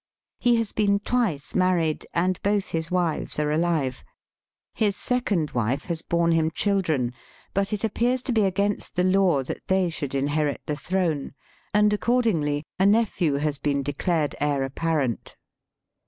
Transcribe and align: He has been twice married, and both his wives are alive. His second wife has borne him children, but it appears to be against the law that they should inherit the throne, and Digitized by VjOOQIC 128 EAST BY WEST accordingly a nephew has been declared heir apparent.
He 0.39 0.55
has 0.55 0.71
been 0.71 0.97
twice 0.99 1.53
married, 1.53 2.07
and 2.11 2.41
both 2.41 2.69
his 2.69 2.89
wives 2.89 3.37
are 3.37 3.51
alive. 3.51 4.03
His 4.73 4.97
second 4.97 5.51
wife 5.51 5.85
has 5.85 6.01
borne 6.01 6.31
him 6.31 6.49
children, 6.49 7.13
but 7.53 7.71
it 7.71 7.83
appears 7.83 8.23
to 8.23 8.31
be 8.31 8.41
against 8.41 8.95
the 8.95 9.03
law 9.03 9.43
that 9.43 9.61
they 9.67 9.91
should 9.91 10.15
inherit 10.15 10.61
the 10.65 10.75
throne, 10.75 11.35
and 11.71 11.91
Digitized 11.91 11.91
by 11.91 11.93
VjOOQIC 11.93 11.93
128 11.93 11.93
EAST 11.93 11.93
BY 11.93 11.93
WEST 11.93 11.93
accordingly 12.03 12.63
a 12.79 12.85
nephew 12.87 13.33
has 13.35 13.57
been 13.59 13.83
declared 13.83 14.35
heir 14.41 14.63
apparent. 14.63 15.35